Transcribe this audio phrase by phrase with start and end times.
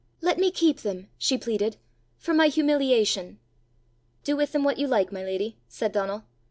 [0.19, 1.77] "Let me keep them," she pleaded,"
[2.17, 3.37] for my humiliation!"
[4.23, 6.23] "Do with them what you like, my lady," said Donal.